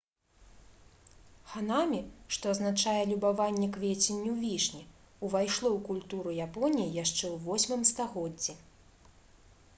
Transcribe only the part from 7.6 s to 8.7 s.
8 стагоддзі